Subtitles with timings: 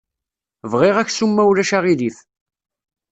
[0.71, 2.17] Bɣiɣ aksum ma ulac aɣilif.